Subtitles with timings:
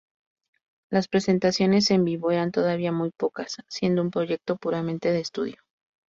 [0.89, 5.57] Las presentaciones en vivo eran todavía muy pocas, siendo un proyecto puramente de estudio.